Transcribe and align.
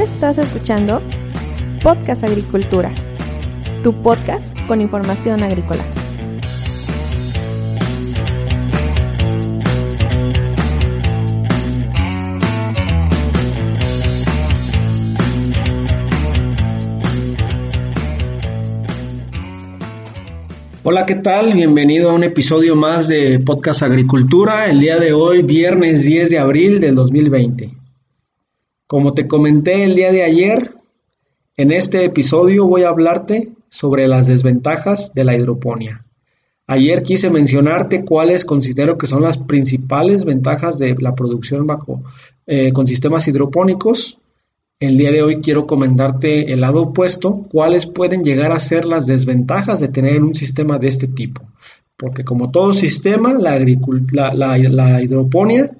Estás 0.00 0.38
escuchando 0.38 1.02
Podcast 1.82 2.22
Agricultura, 2.22 2.94
tu 3.82 3.92
podcast 4.00 4.56
con 4.68 4.80
información 4.80 5.42
agrícola. 5.42 5.82
Hola, 20.84 21.06
¿qué 21.06 21.16
tal? 21.16 21.54
Bienvenido 21.54 22.10
a 22.10 22.14
un 22.14 22.22
episodio 22.22 22.76
más 22.76 23.08
de 23.08 23.40
Podcast 23.40 23.82
Agricultura, 23.82 24.66
el 24.66 24.78
día 24.78 24.98
de 24.98 25.12
hoy, 25.12 25.42
viernes 25.42 26.04
10 26.04 26.30
de 26.30 26.38
abril 26.38 26.78
del 26.78 26.94
2020. 26.94 27.77
Como 28.88 29.14
te 29.14 29.28
comenté 29.28 29.84
el 29.84 29.94
día 29.94 30.10
de 30.10 30.24
ayer, 30.24 30.74
en 31.56 31.70
este 31.70 32.04
episodio 32.04 32.66
voy 32.66 32.82
a 32.82 32.88
hablarte 32.88 33.52
sobre 33.68 34.08
las 34.08 34.26
desventajas 34.26 35.14
de 35.14 35.22
la 35.22 35.36
hidroponía. 35.36 36.04
Ayer 36.66 37.04
quise 37.04 37.30
mencionarte 37.30 38.04
cuáles 38.04 38.44
considero 38.44 38.98
que 38.98 39.06
son 39.06 39.22
las 39.22 39.38
principales 39.38 40.24
ventajas 40.24 40.76
de 40.78 40.96
la 40.98 41.14
producción 41.14 41.68
bajo 41.68 42.02
eh, 42.46 42.72
con 42.72 42.88
sistemas 42.88 43.28
hidropónicos 43.28 44.18
el 44.80 44.96
día 44.96 45.10
de 45.10 45.24
hoy 45.24 45.40
quiero 45.40 45.66
comentarte 45.66 46.52
el 46.52 46.60
lado 46.60 46.82
opuesto, 46.82 47.48
cuáles 47.50 47.86
pueden 47.86 48.22
llegar 48.22 48.52
a 48.52 48.60
ser 48.60 48.84
las 48.84 49.06
desventajas 49.06 49.80
de 49.80 49.88
tener 49.88 50.22
un 50.22 50.36
sistema 50.36 50.78
de 50.78 50.86
este 50.86 51.08
tipo. 51.08 51.42
Porque 51.96 52.22
como 52.22 52.52
todo 52.52 52.72
sistema, 52.72 53.34
la, 53.34 53.58
la, 53.58 55.02
hidroponía 55.02 55.72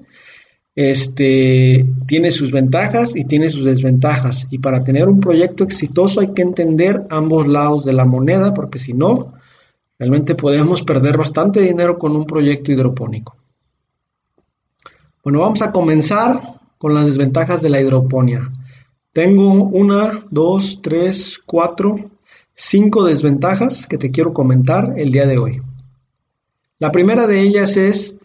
este, 0.75 1.85
tiene 2.05 2.31
sus 2.31 2.51
ventajas 2.51 3.15
y 3.15 3.25
tiene 3.25 3.49
sus 3.49 3.65
desventajas. 3.65 4.47
Y 4.49 4.59
para 4.59 4.83
tener 4.83 5.07
un 5.07 5.19
proyecto 5.19 5.63
exitoso 5.63 6.21
hay 6.21 6.33
que 6.33 6.41
entender 6.41 7.05
ambos 7.09 7.47
lados 7.47 7.85
de 7.85 7.93
la 7.93 8.05
moneda, 8.05 8.53
porque 8.53 8.79
si 8.79 8.93
no, 8.93 9.33
realmente 9.97 10.35
podemos 10.35 10.83
perder 10.83 11.17
bastante 11.17 11.61
dinero 11.61 11.97
con 11.97 12.15
un 12.15 12.25
proyecto 12.25 12.71
hidropónico. 12.71 13.35
Bueno, 15.23 15.39
vamos 15.39 15.61
a 15.61 15.71
comenzar 15.71 16.59
con 16.77 16.93
las 16.93 17.05
desventajas 17.05 17.61
de 17.61 17.69
la 17.69 17.81
hidroponía. 17.81 18.49
Tengo 19.11 19.51
una, 19.51 20.23
dos, 20.29 20.79
tres, 20.81 21.39
cuatro, 21.45 22.09
cinco 22.55 23.03
desventajas 23.03 23.85
que 23.85 23.97
te 23.97 24.11
quiero 24.11 24.33
comentar 24.33 24.93
el 24.97 25.11
día 25.11 25.25
de 25.25 25.37
hoy. 25.37 25.61
La 26.77 26.91
primera 26.91 27.27
de 27.27 27.41
ellas 27.41 27.75
es 27.75 28.15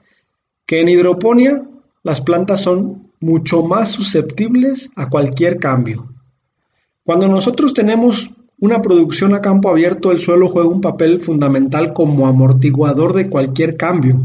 que 0.66 0.80
en 0.80 0.88
hidroponía 0.88 1.62
las 2.04 2.20
plantas 2.20 2.60
son 2.60 3.10
mucho 3.18 3.64
más 3.64 3.90
susceptibles 3.90 4.90
a 4.94 5.08
cualquier 5.08 5.58
cambio. 5.58 6.06
Cuando 7.02 7.28
nosotros 7.28 7.72
tenemos 7.72 8.30
una 8.60 8.82
producción 8.82 9.34
a 9.34 9.40
campo 9.40 9.70
abierto, 9.70 10.12
el 10.12 10.20
suelo 10.20 10.48
juega 10.48 10.68
un 10.68 10.82
papel 10.82 11.18
fundamental 11.20 11.94
como 11.94 12.26
amortiguador 12.26 13.14
de 13.14 13.30
cualquier 13.30 13.78
cambio. 13.78 14.22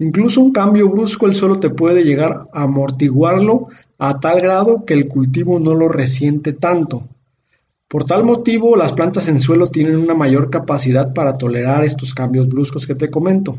Incluso 0.00 0.40
un 0.40 0.52
cambio 0.52 0.88
brusco 0.88 1.26
el 1.26 1.36
suelo 1.36 1.60
te 1.60 1.70
puede 1.70 2.02
llegar 2.02 2.48
a 2.52 2.62
amortiguarlo 2.64 3.68
a 3.98 4.18
tal 4.18 4.40
grado 4.40 4.84
que 4.84 4.94
el 4.94 5.06
cultivo 5.06 5.60
no 5.60 5.76
lo 5.76 5.88
resiente 5.88 6.52
tanto. 6.52 7.04
Por 7.86 8.04
tal 8.04 8.24
motivo, 8.24 8.76
las 8.76 8.92
plantas 8.92 9.28
en 9.28 9.40
suelo 9.40 9.68
tienen 9.68 9.96
una 9.96 10.14
mayor 10.14 10.50
capacidad 10.50 11.14
para 11.14 11.38
tolerar 11.38 11.84
estos 11.84 12.12
cambios 12.12 12.48
bruscos 12.48 12.86
que 12.88 12.96
te 12.96 13.08
comento. 13.08 13.56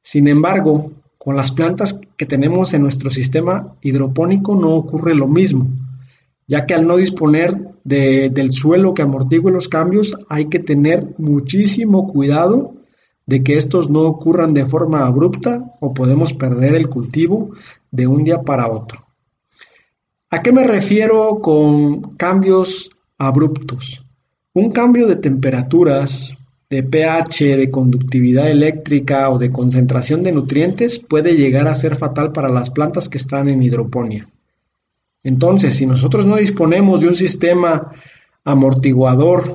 Sin 0.00 0.26
embargo, 0.26 0.92
con 1.22 1.36
las 1.36 1.52
plantas 1.52 2.00
que 2.16 2.26
tenemos 2.26 2.74
en 2.74 2.82
nuestro 2.82 3.08
sistema 3.08 3.76
hidropónico 3.80 4.56
no 4.56 4.70
ocurre 4.70 5.14
lo 5.14 5.28
mismo, 5.28 5.68
ya 6.48 6.66
que 6.66 6.74
al 6.74 6.84
no 6.84 6.96
disponer 6.96 7.76
del 7.84 8.52
suelo 8.52 8.92
que 8.92 9.02
amortigue 9.02 9.52
los 9.52 9.68
cambios, 9.68 10.18
hay 10.28 10.46
que 10.46 10.58
tener 10.58 11.14
muchísimo 11.18 12.08
cuidado 12.08 12.74
de 13.24 13.44
que 13.44 13.56
estos 13.56 13.88
no 13.88 14.00
ocurran 14.00 14.52
de 14.52 14.66
forma 14.66 15.06
abrupta 15.06 15.76
o 15.78 15.94
podemos 15.94 16.34
perder 16.34 16.74
el 16.74 16.88
cultivo 16.88 17.50
de 17.92 18.08
un 18.08 18.24
día 18.24 18.42
para 18.42 18.68
otro. 18.68 19.06
¿A 20.28 20.42
qué 20.42 20.50
me 20.50 20.64
refiero 20.64 21.38
con 21.40 22.16
cambios 22.16 22.90
abruptos? 23.16 24.04
Un 24.54 24.72
cambio 24.72 25.06
de 25.06 25.14
temperaturas, 25.14 26.36
de 26.72 26.82
pH, 26.82 27.58
de 27.58 27.70
conductividad 27.70 28.50
eléctrica 28.50 29.28
o 29.28 29.38
de 29.38 29.50
concentración 29.50 30.22
de 30.22 30.32
nutrientes 30.32 30.98
puede 30.98 31.36
llegar 31.36 31.68
a 31.68 31.74
ser 31.74 31.96
fatal 31.96 32.32
para 32.32 32.48
las 32.48 32.70
plantas 32.70 33.10
que 33.10 33.18
están 33.18 33.50
en 33.50 33.62
hidroponía. 33.62 34.26
Entonces, 35.22 35.76
si 35.76 35.84
nosotros 35.84 36.24
no 36.24 36.36
disponemos 36.36 37.02
de 37.02 37.08
un 37.08 37.14
sistema 37.14 37.92
amortiguador, 38.42 39.54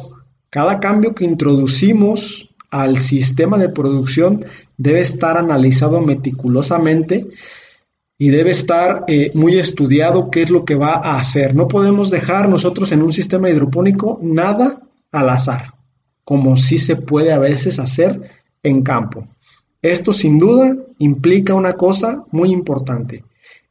cada 0.52 0.80
cambio 0.80 1.16
que 1.16 1.26
introducimos 1.26 2.52
al 2.70 3.00
sistema 3.00 3.58
de 3.58 3.70
producción 3.70 4.46
debe 4.78 5.00
estar 5.00 5.38
analizado 5.38 6.02
meticulosamente 6.02 7.26
y 8.16 8.30
debe 8.30 8.52
estar 8.52 9.06
eh, 9.08 9.32
muy 9.34 9.58
estudiado 9.58 10.30
qué 10.30 10.44
es 10.44 10.52
lo 10.52 10.66
que 10.66 10.76
va 10.76 10.94
a 10.94 11.20
hacer. 11.20 11.56
No 11.56 11.68
podemos 11.68 12.12
dejar 12.12 12.48
nosotros 12.48 12.92
en 12.92 13.02
un 13.02 13.12
sistema 13.12 13.50
hidropónico 13.50 14.20
nada 14.22 14.84
al 15.12 15.30
azar, 15.32 15.74
como 16.28 16.58
sí 16.58 16.78
se 16.78 16.98
puede 16.98 17.32
a 17.32 17.40
veces 17.40 17.80
hacer 17.80 18.20
en 18.62 18.84
campo. 18.84 19.26
Esto 19.82 20.12
sin 20.12 20.38
duda 20.38 20.76
implica 21.00 21.54
una 21.54 21.72
cosa 21.72 22.26
muy 22.32 22.52
importante, 22.52 23.24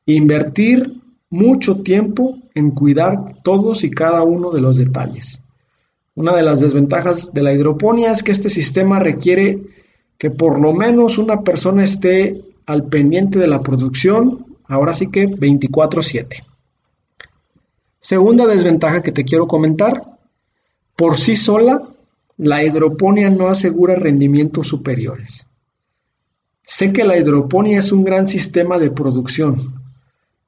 invertir 0.06 1.02
mucho 1.28 1.82
tiempo 1.82 2.38
en 2.54 2.70
cuidar 2.70 3.42
todos 3.42 3.84
y 3.84 3.90
cada 3.90 4.22
uno 4.22 4.50
de 4.52 4.62
los 4.62 4.74
detalles. 4.74 5.38
Una 6.14 6.34
de 6.34 6.42
las 6.42 6.58
desventajas 6.58 7.30
de 7.30 7.42
la 7.42 7.52
hidroponía 7.52 8.10
es 8.10 8.22
que 8.22 8.32
este 8.32 8.48
sistema 8.48 9.00
requiere 9.00 9.60
que 10.16 10.30
por 10.30 10.58
lo 10.58 10.72
menos 10.72 11.18
una 11.18 11.42
persona 11.42 11.84
esté 11.84 12.42
al 12.64 12.86
pendiente 12.86 13.38
de 13.38 13.48
la 13.48 13.62
producción, 13.62 14.46
ahora 14.64 14.94
sí 14.94 15.08
que 15.08 15.26
24/7. 15.26 16.42
Segunda 18.00 18.46
desventaja 18.46 19.02
que 19.02 19.12
te 19.12 19.24
quiero 19.24 19.46
comentar, 19.46 20.04
por 20.96 21.18
sí 21.18 21.36
sola, 21.36 21.82
la 22.36 22.62
hidroponía 22.62 23.30
no 23.30 23.48
asegura 23.48 23.96
rendimientos 23.96 24.68
superiores. 24.68 25.46
Sé 26.62 26.92
que 26.92 27.04
la 27.04 27.16
hidroponía 27.16 27.78
es 27.78 27.92
un 27.92 28.04
gran 28.04 28.26
sistema 28.26 28.78
de 28.78 28.90
producción. 28.90 29.82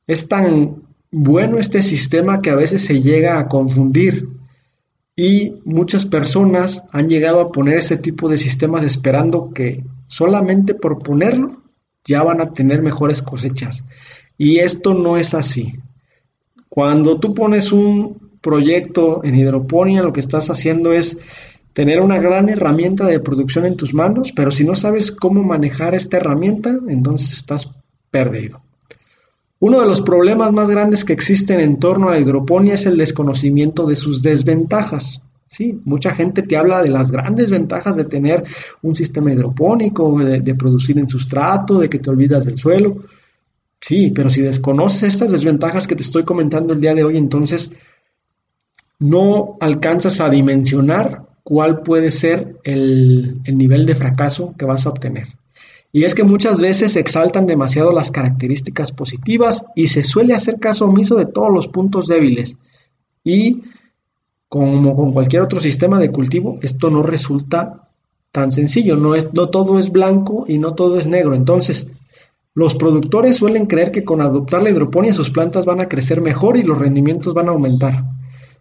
Es 0.06 0.28
tan 0.28 0.82
bueno 1.10 1.58
este 1.58 1.82
sistema 1.82 2.42
que 2.42 2.50
a 2.50 2.56
veces 2.56 2.84
se 2.84 3.00
llega 3.00 3.38
a 3.38 3.48
confundir 3.48 4.28
y 5.16 5.60
muchas 5.64 6.06
personas 6.06 6.82
han 6.92 7.08
llegado 7.08 7.40
a 7.40 7.52
poner 7.52 7.78
este 7.78 7.96
tipo 7.96 8.28
de 8.28 8.38
sistemas 8.38 8.84
esperando 8.84 9.52
que 9.52 9.84
solamente 10.06 10.74
por 10.74 11.02
ponerlo 11.02 11.62
ya 12.04 12.22
van 12.22 12.40
a 12.40 12.52
tener 12.52 12.82
mejores 12.82 13.22
cosechas. 13.22 13.84
Y 14.36 14.58
esto 14.58 14.94
no 14.94 15.16
es 15.16 15.34
así. 15.34 15.74
Cuando 16.68 17.18
tú 17.18 17.34
pones 17.34 17.72
un 17.72 18.30
proyecto 18.40 19.22
en 19.24 19.34
hidroponía, 19.34 20.02
lo 20.02 20.12
que 20.12 20.20
estás 20.20 20.50
haciendo 20.50 20.92
es 20.92 21.18
tener 21.78 22.00
una 22.00 22.18
gran 22.18 22.48
herramienta 22.48 23.06
de 23.06 23.20
producción 23.20 23.64
en 23.64 23.76
tus 23.76 23.94
manos, 23.94 24.32
pero 24.34 24.50
si 24.50 24.64
no 24.64 24.74
sabes 24.74 25.12
cómo 25.12 25.44
manejar 25.44 25.94
esta 25.94 26.16
herramienta, 26.16 26.76
entonces 26.88 27.32
estás 27.32 27.70
perdido. 28.10 28.60
Uno 29.60 29.78
de 29.78 29.86
los 29.86 30.00
problemas 30.00 30.50
más 30.50 30.68
grandes 30.68 31.04
que 31.04 31.12
existen 31.12 31.60
en 31.60 31.78
torno 31.78 32.08
a 32.08 32.14
la 32.14 32.18
hidroponía 32.18 32.74
es 32.74 32.84
el 32.86 32.96
desconocimiento 32.96 33.86
de 33.86 33.94
sus 33.94 34.22
desventajas. 34.22 35.22
Sí, 35.48 35.80
mucha 35.84 36.16
gente 36.16 36.42
te 36.42 36.56
habla 36.56 36.82
de 36.82 36.88
las 36.88 37.12
grandes 37.12 37.48
ventajas 37.48 37.94
de 37.94 38.06
tener 38.06 38.42
un 38.82 38.96
sistema 38.96 39.32
hidropónico, 39.32 40.18
de, 40.18 40.54
producir 40.56 40.98
en 40.98 41.08
sustrato, 41.08 41.78
de 41.78 41.88
que 41.88 42.00
te 42.00 42.10
olvidas 42.10 42.44
del 42.44 42.58
suelo. 42.58 43.04
Sí, 43.80 44.10
pero 44.10 44.30
si 44.30 44.42
desconoces 44.42 45.04
estas 45.04 45.30
desventajas 45.30 45.86
que 45.86 45.94
te 45.94 46.02
estoy 46.02 46.24
comentando 46.24 46.72
el 46.72 46.80
día 46.80 46.94
de 46.94 47.04
hoy, 47.04 47.16
entonces 47.16 47.70
no 48.98 49.56
alcanzas 49.60 50.20
a 50.20 50.28
dimensionar 50.28 51.28
cuál 51.48 51.80
puede 51.80 52.10
ser 52.10 52.58
el 52.62 53.40
nivel 53.46 53.86
de 53.86 53.94
fracaso 53.94 54.54
que 54.58 54.66
vas 54.66 54.84
a 54.84 54.90
obtener. 54.90 55.28
Y 55.92 56.04
es 56.04 56.14
que 56.14 56.24
muchas 56.24 56.60
veces 56.60 56.92
se 56.92 57.00
exaltan 57.00 57.46
demasiado 57.46 57.90
las 57.90 58.10
características 58.10 58.92
positivas 58.92 59.64
y 59.74 59.88
se 59.88 60.04
suele 60.04 60.34
hacer 60.34 60.60
caso 60.60 60.84
omiso 60.84 61.16
de 61.16 61.24
todos 61.24 61.50
los 61.50 61.68
puntos 61.68 62.06
débiles. 62.06 62.58
Y 63.24 63.62
como 64.46 64.94
con 64.94 65.14
cualquier 65.14 65.40
otro 65.40 65.58
sistema 65.58 65.98
de 65.98 66.10
cultivo, 66.10 66.58
esto 66.60 66.90
no 66.90 67.02
resulta 67.02 67.88
tan 68.30 68.52
sencillo, 68.52 68.98
no, 68.98 69.14
es, 69.14 69.32
no 69.32 69.48
todo 69.48 69.78
es 69.78 69.90
blanco 69.90 70.44
y 70.46 70.58
no 70.58 70.74
todo 70.74 70.98
es 70.98 71.06
negro. 71.06 71.34
Entonces, 71.34 71.86
los 72.52 72.74
productores 72.74 73.38
suelen 73.38 73.64
creer 73.64 73.90
que 73.90 74.04
con 74.04 74.20
adoptar 74.20 74.62
la 74.62 74.68
hidroponía 74.68 75.14
sus 75.14 75.30
plantas 75.30 75.64
van 75.64 75.80
a 75.80 75.88
crecer 75.88 76.20
mejor 76.20 76.58
y 76.58 76.62
los 76.62 76.76
rendimientos 76.76 77.32
van 77.32 77.48
a 77.48 77.52
aumentar. 77.52 78.04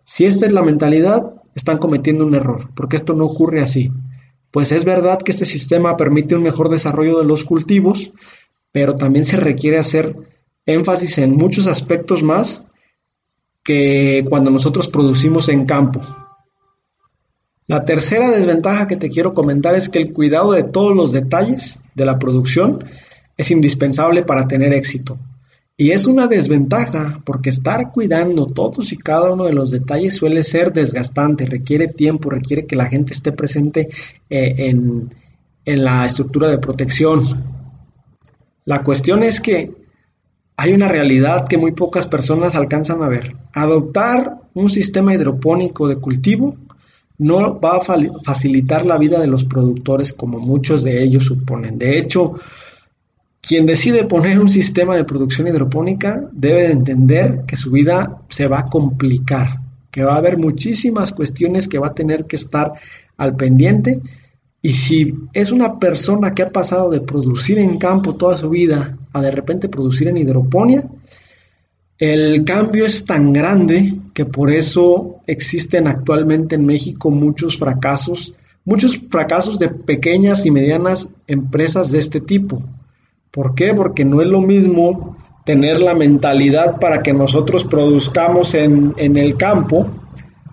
Si 0.06 0.24
esta 0.24 0.46
es 0.46 0.54
la 0.54 0.62
mentalidad, 0.62 1.34
están 1.58 1.78
cometiendo 1.78 2.26
un 2.26 2.36
error, 2.36 2.70
porque 2.76 2.96
esto 2.96 3.14
no 3.14 3.26
ocurre 3.26 3.62
así. 3.62 3.92
Pues 4.52 4.72
es 4.72 4.86
verdad 4.86 5.20
que 5.20 5.32
este 5.32 5.46
sistema 5.46 5.98
permite 5.98 6.36
un 6.36 6.44
mejor 6.44 6.70
desarrollo 6.70 7.20
de 7.20 7.26
los 7.26 7.44
cultivos, 7.44 8.12
pero 8.72 8.96
también 8.96 9.26
se 9.26 9.38
requiere 9.38 9.78
hacer 9.78 10.16
énfasis 10.66 11.18
en 11.18 11.36
muchos 11.36 11.68
aspectos 11.68 12.24
más 12.24 12.64
que 13.64 14.26
cuando 14.30 14.50
nosotros 14.50 14.88
producimos 14.88 15.50
en 15.50 15.66
campo. 15.66 16.02
La 17.66 17.84
tercera 17.84 18.30
desventaja 18.30 18.88
que 18.88 18.96
te 18.96 19.10
quiero 19.10 19.34
comentar 19.34 19.76
es 19.76 19.90
que 19.90 20.00
el 20.00 20.14
cuidado 20.14 20.54
de 20.54 20.64
todos 20.64 20.96
los 20.96 21.12
detalles 21.12 21.80
de 21.96 22.06
la 22.06 22.18
producción 22.18 22.86
es 23.36 23.52
indispensable 23.52 24.24
para 24.24 24.48
tener 24.48 24.74
éxito. 24.74 25.20
Y 25.80 25.92
es 25.92 26.08
una 26.08 26.26
desventaja 26.26 27.22
porque 27.24 27.52
estar 27.52 27.92
cuidando 27.92 28.48
todos 28.48 28.92
y 28.92 28.98
cada 28.98 29.32
uno 29.32 29.44
de 29.44 29.54
los 29.54 29.70
detalles 29.70 30.16
suele 30.16 30.44
ser 30.44 30.74
desgastante, 30.74 31.46
requiere 31.46 31.88
tiempo, 31.88 32.32
requiere 32.32 32.66
que 32.66 32.76
la 32.76 32.88
gente 32.88 33.14
esté 33.14 33.32
presente 33.32 33.88
eh, 34.28 34.56
en, 34.58 35.14
en 35.64 35.84
la 35.84 36.04
estructura 36.08 36.50
de 36.50 36.58
protección. 36.58 37.44
La 38.66 38.84
cuestión 38.84 39.22
es 39.22 39.40
que 39.40 39.72
hay 40.58 40.74
una 40.74 40.88
realidad 40.88 41.48
que 41.48 41.60
muy 41.60 41.74
pocas 41.74 42.08
personas 42.08 42.56
alcanzan 42.56 43.04
a 43.04 43.10
ver. 43.10 43.36
Adoptar 43.54 44.36
un 44.56 44.72
sistema 44.72 45.14
hidropónico 45.14 45.88
de 45.88 45.98
cultivo 45.98 46.58
no 47.20 47.60
va 47.60 47.78
a 47.78 48.24
facilitar 48.24 48.84
la 48.84 48.98
vida 48.98 49.20
de 49.20 49.28
los 49.28 49.46
productores 49.46 50.14
como 50.14 50.40
muchos 50.40 50.84
de 50.84 51.04
ellos 51.04 51.26
suponen. 51.26 51.78
De 51.78 52.00
hecho, 52.00 52.34
quien 53.48 53.66
decide 53.66 54.04
poner 54.04 54.40
un 54.40 54.50
sistema 54.50 54.94
de 54.98 55.06
producción 55.06 55.48
hidropónica 55.48 56.28
debe 56.34 56.64
de 56.64 56.74
entender 56.74 57.44
que 57.48 57.56
su 57.56 57.72
vida 57.72 58.24
se 58.28 58.46
va 58.46 58.60
a 58.60 58.66
complicar, 58.66 59.62
que 59.90 60.04
va 60.04 60.16
a 60.16 60.18
haber 60.18 60.38
muchísimas 60.38 61.14
cuestiones 61.14 61.70
que 61.70 61.80
va 61.80 61.88
a 61.88 61.94
tener 61.94 62.26
que 62.26 62.36
estar 62.36 62.74
al 63.16 63.38
pendiente 63.38 64.02
y 64.62 64.74
si 64.74 65.14
es 65.32 65.54
una 65.54 65.80
persona 65.80 66.34
que 66.34 66.44
ha 66.44 66.52
pasado 66.52 66.90
de 66.90 67.00
producir 67.00 67.58
en 67.58 67.78
campo 67.78 68.16
toda 68.16 68.38
su 68.38 68.50
vida 68.50 68.98
a 69.14 69.22
de 69.22 69.32
repente 69.32 69.70
producir 69.70 70.10
en 70.10 70.18
hidroponía, 70.18 70.84
el 71.98 72.44
cambio 72.44 72.86
es 72.86 73.06
tan 73.06 73.32
grande 73.32 73.94
que 74.14 74.26
por 74.26 74.52
eso 74.52 75.22
existen 75.26 75.88
actualmente 75.88 76.56
en 76.56 76.66
México 76.66 77.12
muchos 77.12 77.58
fracasos, 77.58 78.34
muchos 78.66 79.00
fracasos 79.10 79.58
de 79.58 79.70
pequeñas 79.70 80.46
y 80.46 80.52
medianas 80.52 81.08
empresas 81.28 81.92
de 81.92 82.00
este 82.00 82.20
tipo. 82.20 82.62
¿Por 83.38 83.54
qué? 83.54 83.76
Porque 83.76 84.04
no 84.04 84.20
es 84.20 84.28
lo 84.28 84.42
mismo 84.42 85.16
tener 85.46 85.80
la 85.80 85.94
mentalidad 85.94 86.80
para 86.80 87.04
que 87.04 87.14
nosotros 87.14 87.66
produzcamos 87.66 88.56
en, 88.56 88.96
el 88.98 89.38
campo 89.38 89.88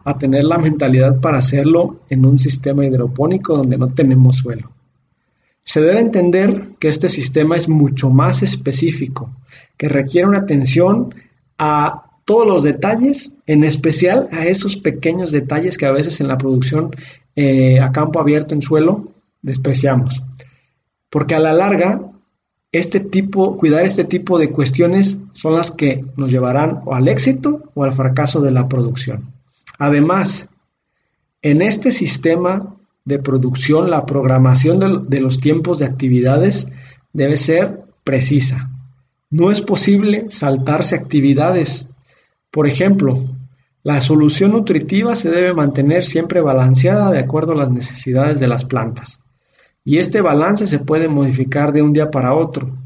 a 0.05 0.19
tener 0.19 0.45
la 0.45 0.59
mentalidad 0.59 1.19
para 1.19 1.39
hacerlo 1.39 2.01
en 2.11 2.27
un 2.27 2.39
sistema 2.39 2.85
hidropónico 2.85 3.57
donde 3.57 3.79
no 3.79 3.87
tenemos 3.87 4.37
suelo. 4.37 4.71
Se 5.63 5.81
debe 5.81 5.99
entender 5.99 6.73
que 6.79 6.89
este 6.89 7.09
sistema 7.09 7.57
es 7.57 7.71
mucho 7.71 8.11
más 8.11 8.43
específico, 8.43 9.31
que 9.79 9.89
requiere 9.89 10.29
una 10.29 10.41
atención 10.41 11.15
a 11.57 12.03
todos 12.27 12.47
los 12.47 12.63
detalles, 12.63 13.33
en 13.47 13.65
especial 13.65 14.27
a 14.31 14.45
esos 14.45 14.77
pequeños 14.77 15.33
detalles 15.33 15.79
que 15.79 15.87
a 15.87 15.93
veces 15.93 16.21
en 16.21 16.29
la 16.29 16.37
producción 16.37 16.91
eh, 17.35 17.81
a 17.81 17.93
campo 17.93 18.21
abierto 18.21 18.55
en 18.55 18.61
suelo 18.61 19.09
despreciamos. 19.41 20.23
Porque 21.09 21.35
a 21.35 21.41
la 21.41 21.55
larga 21.55 22.11
este 22.79 22.99
tipo, 22.99 23.57
cuidar 23.57 23.85
este 23.85 24.05
tipo 24.05 24.37
de 24.37 24.51
cuestiones 24.51 25.17
son 25.33 25.55
las 25.55 25.71
que 25.71 26.05
nos 26.17 26.33
llevarán 26.33 26.81
al 26.91 27.07
éxito 27.07 27.71
o 27.75 27.85
al 27.85 27.93
fracaso 27.93 28.41
de 28.41 28.51
la 28.51 28.69
producción. 28.69 29.33
Además, 29.79 30.49
en 31.41 31.63
este 31.63 31.93
sistema 31.93 32.75
de 33.05 33.21
producción, 33.21 33.91
la 33.91 34.07
programación 34.07 35.09
de 35.09 35.21
los 35.21 35.41
tiempos 35.41 35.79
de 35.79 35.85
actividades 35.85 36.69
debe 37.13 37.37
ser 37.37 37.85
precisa. 38.03 38.71
No 39.31 39.53
es 39.53 39.61
posible 39.61 40.27
saltarse 40.31 40.97
actividades. 40.97 41.89
Por 42.51 42.67
ejemplo, 42.67 43.19
la 43.85 44.01
solución 44.01 44.51
nutritiva 44.51 45.15
se 45.15 45.31
debe 45.31 45.55
mantener 45.55 46.05
siempre 46.05 46.41
balanceada 46.41 47.13
de 47.13 47.21
acuerdo 47.21 47.53
a 47.53 47.57
las 47.57 47.71
necesidades 47.71 48.41
de 48.41 48.49
las 48.49 48.65
plantas 48.65 49.21
y 49.85 49.99
este 49.99 50.23
balance 50.23 50.67
se 50.67 50.79
puede 50.79 51.09
modificar 51.09 51.73
de 51.73 51.83
un 51.83 51.93
día 51.93 52.11
para 52.11 52.35
otro, 52.35 52.77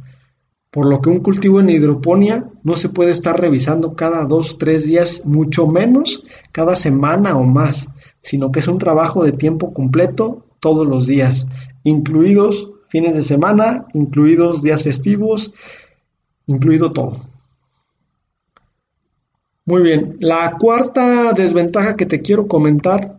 por 0.71 0.87
lo 0.87 1.01
que 1.01 1.11
un 1.11 1.21
cultivo 1.21 1.61
en 1.61 1.71
hidroponía 1.71 2.51
no 2.63 2.77
se 2.77 2.89
puede 2.89 3.13
estar 3.13 3.41
revisando 3.41 3.95
cada 3.95 4.27
dos, 4.27 4.59
tres 4.59 4.85
días, 4.85 5.23
mucho 5.25 5.67
menos 5.67 6.25
cada 6.53 6.77
semana 6.77 7.37
o 7.37 7.45
más, 7.45 7.87
sino 8.21 8.53
que 8.53 8.61
es 8.61 8.69
un 8.69 8.79
trabajo 8.79 9.25
de 9.25 9.33
tiempo 9.33 9.73
completo 9.73 10.45
todos 10.61 10.87
los 10.87 11.07
días, 11.07 11.47
incluidos 11.85 12.71
fines 12.89 13.15
de 13.15 13.23
semana, 13.23 13.87
incluidos 13.95 14.63
días 14.63 14.83
festivos, 14.83 15.53
incluido 16.47 16.93
todo. 16.93 17.21
Muy 19.65 19.83
bien, 19.83 20.17
la 20.21 20.57
cuarta 20.59 21.33
desventaja 21.33 21.95
que 21.97 22.07
te 22.07 22.23
quiero 22.23 22.49
comentar 22.49 23.19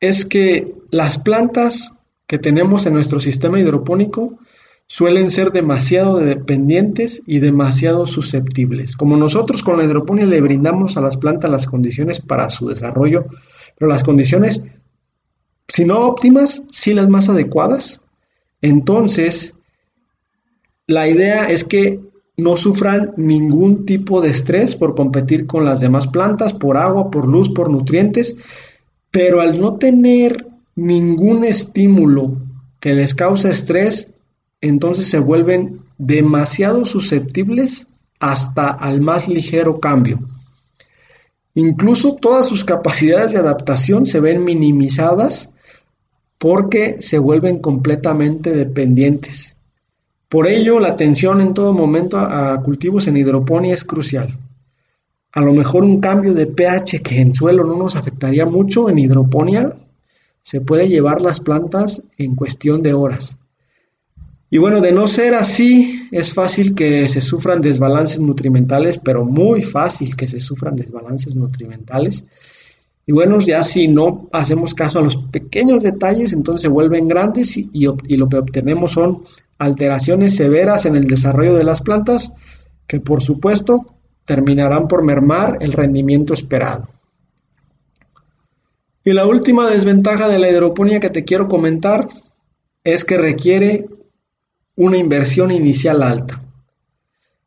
es 0.00 0.26
que 0.26 0.74
las 0.90 1.18
plantas 1.18 1.95
que 2.26 2.38
tenemos 2.38 2.86
en 2.86 2.94
nuestro 2.94 3.20
sistema 3.20 3.58
hidropónico 3.60 4.38
suelen 4.86 5.30
ser 5.30 5.50
demasiado 5.50 6.18
dependientes 6.18 7.22
y 7.26 7.40
demasiado 7.40 8.06
susceptibles. 8.06 8.96
Como 8.96 9.16
nosotros 9.16 9.62
con 9.62 9.78
la 9.78 9.84
hidroponía 9.84 10.26
le 10.26 10.40
brindamos 10.40 10.96
a 10.96 11.00
las 11.00 11.16
plantas 11.16 11.50
las 11.50 11.66
condiciones 11.66 12.20
para 12.20 12.48
su 12.48 12.68
desarrollo, 12.68 13.26
pero 13.76 13.90
las 13.90 14.04
condiciones, 14.04 14.62
si 15.68 15.84
no 15.84 16.06
óptimas, 16.06 16.62
sí 16.70 16.94
las 16.94 17.08
más 17.08 17.28
adecuadas, 17.28 18.00
entonces 18.62 19.54
la 20.86 21.08
idea 21.08 21.50
es 21.50 21.64
que 21.64 22.00
no 22.36 22.56
sufran 22.56 23.12
ningún 23.16 23.86
tipo 23.86 24.20
de 24.20 24.30
estrés 24.30 24.76
por 24.76 24.94
competir 24.94 25.46
con 25.46 25.64
las 25.64 25.80
demás 25.80 26.06
plantas, 26.06 26.52
por 26.52 26.76
agua, 26.76 27.10
por 27.10 27.26
luz, 27.26 27.50
por 27.50 27.70
nutrientes, 27.70 28.36
pero 29.10 29.40
al 29.40 29.58
no 29.58 29.76
tener 29.76 30.45
ningún 30.76 31.44
estímulo 31.44 32.36
que 32.78 32.94
les 32.94 33.14
cause 33.14 33.50
estrés, 33.50 34.12
entonces 34.60 35.08
se 35.08 35.18
vuelven 35.18 35.80
demasiado 35.98 36.84
susceptibles 36.84 37.86
hasta 38.20 38.68
al 38.70 39.00
más 39.00 39.26
ligero 39.26 39.80
cambio. 39.80 40.20
Incluso 41.54 42.14
todas 42.16 42.46
sus 42.46 42.64
capacidades 42.64 43.32
de 43.32 43.38
adaptación 43.38 44.04
se 44.04 44.20
ven 44.20 44.44
minimizadas 44.44 45.48
porque 46.38 46.98
se 47.00 47.18
vuelven 47.18 47.60
completamente 47.60 48.52
dependientes. 48.52 49.56
Por 50.28 50.46
ello, 50.46 50.80
la 50.80 50.88
atención 50.88 51.40
en 51.40 51.54
todo 51.54 51.72
momento 51.72 52.18
a 52.18 52.60
cultivos 52.62 53.06
en 53.06 53.16
hidroponía 53.16 53.72
es 53.72 53.84
crucial. 53.84 54.36
A 55.32 55.40
lo 55.40 55.52
mejor 55.54 55.84
un 55.84 56.00
cambio 56.00 56.34
de 56.34 56.46
pH 56.46 57.00
que 57.02 57.20
en 57.20 57.32
suelo 57.32 57.64
no 57.64 57.76
nos 57.76 57.96
afectaría 57.96 58.44
mucho, 58.44 58.90
en 58.90 58.98
hidroponía 58.98 59.74
se 60.46 60.60
puede 60.60 60.88
llevar 60.88 61.22
las 61.22 61.40
plantas 61.40 62.04
en 62.16 62.36
cuestión 62.36 62.80
de 62.80 62.94
horas. 62.94 63.36
Y 64.48 64.58
bueno, 64.58 64.80
de 64.80 64.92
no 64.92 65.08
ser 65.08 65.34
así, 65.34 66.08
es 66.12 66.32
fácil 66.32 66.72
que 66.72 67.08
se 67.08 67.20
sufran 67.20 67.60
desbalances 67.60 68.20
nutrimentales, 68.20 68.98
pero 68.98 69.24
muy 69.24 69.64
fácil 69.64 70.14
que 70.14 70.28
se 70.28 70.38
sufran 70.38 70.76
desbalances 70.76 71.34
nutrimentales. 71.34 72.24
Y 73.04 73.10
bueno, 73.10 73.40
ya 73.40 73.64
si 73.64 73.88
no 73.88 74.28
hacemos 74.32 74.72
caso 74.72 75.00
a 75.00 75.02
los 75.02 75.16
pequeños 75.16 75.82
detalles, 75.82 76.32
entonces 76.32 76.62
se 76.62 76.68
vuelven 76.68 77.08
grandes 77.08 77.56
y, 77.56 77.68
y 77.72 78.16
lo 78.16 78.28
que 78.28 78.36
obtenemos 78.36 78.92
son 78.92 79.24
alteraciones 79.58 80.36
severas 80.36 80.86
en 80.86 80.94
el 80.94 81.08
desarrollo 81.08 81.54
de 81.54 81.64
las 81.64 81.82
plantas 81.82 82.32
que 82.86 83.00
por 83.00 83.20
supuesto 83.20 83.84
terminarán 84.24 84.86
por 84.86 85.02
mermar 85.02 85.58
el 85.60 85.72
rendimiento 85.72 86.34
esperado. 86.34 86.86
Y 89.06 89.12
la 89.12 89.24
última 89.24 89.70
desventaja 89.70 90.26
de 90.26 90.40
la 90.40 90.50
hidroponía 90.50 90.98
que 90.98 91.10
te 91.10 91.22
quiero 91.22 91.46
comentar 91.46 92.08
es 92.82 93.04
que 93.04 93.16
requiere 93.16 93.86
una 94.74 94.96
inversión 94.96 95.52
inicial 95.52 96.02
alta. 96.02 96.42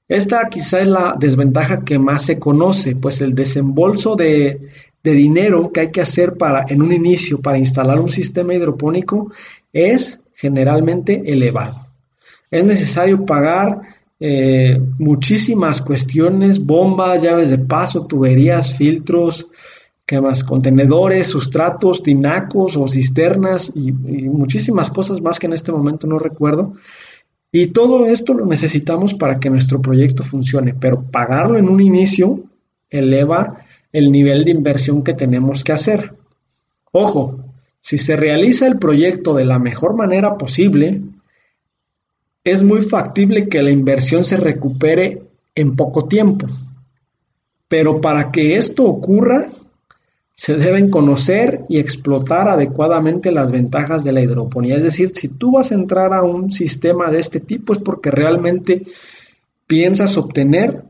Esta 0.07 0.47
quizá 0.47 0.79
es 0.79 0.87
la 0.87 1.17
desventaja 1.19 1.83
que 1.83 1.99
más 1.99 2.23
se 2.23 2.39
conoce, 2.39 2.95
pues 2.95 3.19
el 3.19 3.35
desembolso 3.35 4.15
de, 4.15 4.69
dinero 5.03 5.69
que 5.73 5.81
hay 5.81 5.91
que 5.91 5.99
hacer 5.99 6.37
para, 6.37 6.65
en 6.69 6.81
un 6.81 6.93
inicio 6.93 7.41
para 7.41 7.57
instalar 7.57 7.99
un 7.99 8.09
sistema 8.09 8.53
hidropónico 8.53 9.33
es 9.73 10.21
generalmente 10.35 11.23
elevado. 11.25 11.87
Es 12.49 12.63
necesario 12.63 13.25
pagar 13.25 13.81
eh, 14.17 14.79
muchísimas 14.97 15.81
cuestiones, 15.81 16.65
bombas, 16.65 17.21
llaves 17.21 17.49
de 17.49 17.57
paso, 17.57 18.05
tuberías, 18.05 18.77
filtros, 18.77 19.49
¿Qué 20.09 20.19
más? 20.19 20.43
Contenedores, 20.43 21.27
sustratos, 21.27 22.01
tinacos 22.01 22.75
o 22.75 22.87
cisternas 22.87 23.71
y, 23.75 23.91
muchísimas 23.91 24.89
cosas 24.89 25.21
más 25.21 25.37
que 25.37 25.45
en 25.45 25.53
este 25.53 25.71
momento 25.71 26.07
no 26.07 26.17
recuerdo. 26.17 26.73
Y 27.51 27.67
todo 27.67 28.07
esto 28.07 28.33
lo 28.33 28.47
necesitamos 28.47 29.13
para 29.13 29.39
que 29.39 29.51
nuestro 29.51 29.79
proyecto 29.83 30.23
funcione, 30.23 30.73
pero 30.73 31.03
pagarlo 31.03 31.59
en 31.59 31.69
un 31.69 31.79
inicio 31.79 32.39
eleva 32.89 33.59
el 33.93 34.11
nivel 34.11 34.45
de 34.45 34.49
inversión 34.49 35.03
que 35.03 35.13
tenemos 35.13 35.63
que 35.63 35.73
hacer. 35.73 36.15
Ojo, 36.91 37.45
si 37.79 37.99
se 37.99 38.15
realiza 38.15 38.65
el 38.65 38.79
proyecto 38.79 39.35
de 39.35 39.45
la 39.45 39.59
mejor 39.59 39.93
manera 39.93 40.39
posible, 40.39 41.03
es 42.43 42.63
muy 42.63 42.81
factible 42.81 43.47
que 43.47 43.61
la 43.61 43.69
inversión 43.69 44.25
se 44.25 44.37
recupere 44.37 45.21
en 45.53 45.75
poco 45.75 46.07
tiempo. 46.07 46.47
Pero 47.67 48.01
para 48.01 48.31
que 48.31 48.55
esto 48.55 48.85
ocurra, 48.85 49.49
se 50.39 50.55
deben 50.55 50.89
conocer 50.89 51.65
y 51.67 51.79
explotar 51.79 52.47
adecuadamente 52.47 53.29
las 53.29 53.51
ventajas 53.51 54.05
de 54.05 54.13
la 54.13 54.21
hidroponía. 54.21 54.77
Es 54.77 54.83
decir, 54.83 55.11
si 55.13 55.27
tú 55.27 55.51
vas 55.51 55.73
a 55.73 55.75
entrar 55.75 56.13
a 56.13 56.23
un 56.23 56.53
sistema 56.53 57.11
de 57.11 57.19
este 57.19 57.41
tipo 57.41 57.73
es 57.73 57.79
porque 57.79 58.09
realmente 58.09 58.83
piensas 59.67 60.15
obtener 60.15 60.85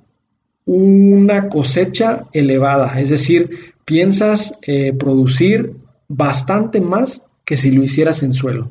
una 0.67 1.49
cosecha 1.49 2.27
elevada, 2.31 3.01
es 3.01 3.09
decir, 3.09 3.73
piensas 3.85 4.53
eh, 4.61 4.93
producir 4.93 5.73
bastante 6.07 6.79
más 6.79 7.23
que 7.43 7.57
si 7.57 7.71
lo 7.71 7.81
hicieras 7.81 8.21
en 8.21 8.33
suelo. 8.33 8.69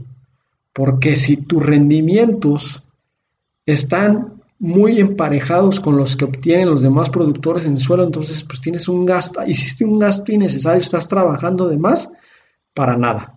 Porque 0.73 1.17
si 1.17 1.39
tus 1.39 1.67
rendimientos 1.67 2.85
están 3.67 4.38
muy 4.59 4.99
emparejados 4.99 5.79
con 5.81 5.97
los 5.97 6.17
que 6.17 6.25
obtienen 6.25 6.69
los 6.69 6.83
demás 6.83 7.11
productores 7.11 7.65
en 7.65 7.79
suelo, 7.79 8.03
entonces 8.03 8.43
pues 8.43 8.61
tienes 8.61 8.89
un 8.89 9.07
gasto, 9.07 9.41
hiciste 9.47 9.85
un 9.85 9.99
gasto 9.99 10.33
innecesario, 10.33 10.83
estás 10.83 11.09
trabajando 11.09 11.69
de 11.69 11.79
más 11.79 12.09
para 12.75 12.97
nada. 12.97 13.35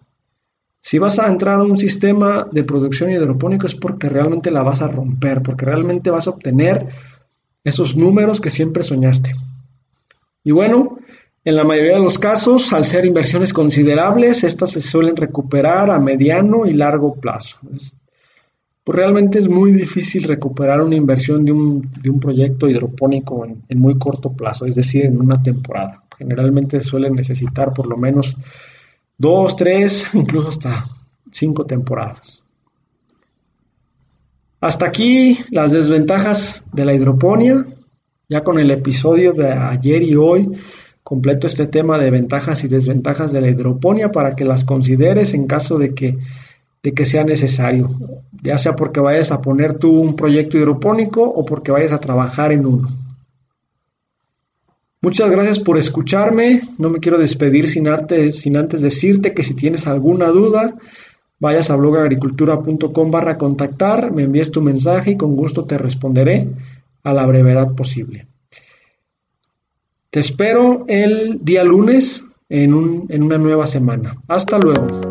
Si 0.81 0.97
vas 0.97 1.19
a 1.19 1.27
entrar 1.27 1.59
a 1.59 1.63
un 1.63 1.77
sistema 1.77 2.47
de 2.51 2.63
producción 2.63 3.11
hidropónica 3.11 3.67
es 3.67 3.75
porque 3.75 4.09
realmente 4.09 4.49
la 4.49 4.63
vas 4.63 4.81
a 4.81 4.87
romper, 4.87 5.43
porque 5.43 5.65
realmente 5.65 6.09
vas 6.09 6.25
a 6.25 6.31
obtener 6.31 6.87
esos 7.63 7.95
números 7.95 8.41
que 8.41 8.49
siempre 8.49 8.81
soñaste. 8.81 9.35
Y 10.43 10.49
bueno, 10.49 10.97
en 11.45 11.55
la 11.55 11.63
mayoría 11.63 11.93
de 11.93 11.99
los 11.99 12.17
casos, 12.17 12.73
al 12.73 12.85
ser 12.85 13.05
inversiones 13.05 13.53
considerables, 13.53 14.43
estas 14.43 14.71
se 14.71 14.81
suelen 14.81 15.15
recuperar 15.15 15.91
a 15.91 15.99
mediano 15.99 16.65
y 16.65 16.73
largo 16.73 17.13
plazo 17.13 17.59
pues 18.91 19.03
realmente 19.03 19.39
es 19.39 19.48
muy 19.48 19.71
difícil 19.71 20.24
recuperar 20.24 20.81
una 20.81 20.98
inversión 20.98 21.45
de 21.45 21.53
un, 21.53 21.89
de 22.01 22.10
un 22.10 22.19
proyecto 22.19 22.67
hidropónico 22.67 23.45
en, 23.45 23.63
en, 23.69 23.79
muy 23.79 23.98
corto 23.98 24.33
plazo, 24.33 24.65
es 24.65 24.75
decir, 24.75 25.05
en 25.05 25.17
una 25.17 25.41
temporada. 25.41 26.03
Generalmente 26.17 26.81
suelen 26.81 27.15
necesitar 27.15 27.74
por 27.74 27.88
lo 27.88 27.95
menos 27.95 28.36
dos, 29.17 29.55
tres, 29.55 30.05
incluso 30.13 30.50
hasta 30.50 30.83
cinco 31.31 31.65
temporadas. 31.65 32.43
Hasta 34.60 34.88
aquí 34.88 35.38
las 35.51 35.71
desventajas 35.71 36.62
de 36.74 36.83
la 36.83 36.93
hidroponía. 36.93 37.65
Ya 38.27 38.43
con 38.43 38.60
el 38.60 38.71
episodio 38.71 39.31
de 39.31 39.53
ayer 39.53 40.03
y 40.03 40.15
hoy 40.15 40.51
completo 41.01 41.48
este 41.48 41.67
tema 41.67 41.98
de 41.98 42.12
ventajas 42.12 42.65
y 42.65 42.67
desventajas 42.67 43.31
de 43.31 43.39
la 43.39 43.50
hidroponía 43.50 44.12
para 44.12 44.36
que 44.36 44.43
las 44.43 44.65
consideres 44.65 45.33
en 45.33 45.48
caso 45.48 45.77
de 45.77 45.93
que 45.93 46.17
de 46.83 46.93
que 46.93 47.05
sea 47.05 47.23
necesario, 47.23 47.89
ya 48.41 48.57
sea 48.57 48.75
porque 48.75 49.00
vayas 49.00 49.31
a 49.31 49.41
poner 49.41 49.73
tú 49.73 49.91
un 49.91 50.15
proyecto 50.15 50.57
hidropónico 50.57 51.23
o 51.23 51.45
porque 51.45 51.71
vayas 51.71 51.91
a 51.91 52.00
trabajar 52.00 52.51
en 52.51 52.65
uno. 52.65 52.89
Muchas 55.03 55.31
gracias 55.31 55.59
por 55.59 55.77
escucharme. 55.77 56.61
No 56.77 56.89
me 56.89 57.00
quiero 57.00 57.17
despedir 57.17 57.69
sin, 57.69 57.88
sin 58.33 58.57
antes 58.57 58.81
decirte 58.81 59.33
que 59.33 59.43
si 59.43 59.55
tienes 59.55 59.88
alguna 59.88 60.27
duda, 60.27 60.75
vayas 61.39 61.71
a 61.71 61.75
blogagricultura.com 61.75 63.11
barra 63.11 63.38
contactar, 63.38 64.11
me 64.11 64.23
envíes 64.23 64.51
tu 64.51 64.61
mensaje 64.61 65.11
y 65.11 65.17
con 65.17 65.35
gusto 65.35 65.65
te 65.65 65.79
responderé 65.79 66.47
a 67.03 67.13
la 67.13 67.25
brevedad 67.25 67.73
posible. 67.73 68.27
Te 70.11 70.19
espero 70.19 70.85
el 70.88 71.39
día 71.41 71.63
lunes 71.63 72.23
en, 72.47 73.05
en 73.09 73.23
una 73.23 73.38
nueva 73.39 73.65
semana. 73.65 74.17
Hasta 74.27 74.59
luego. 74.59 75.11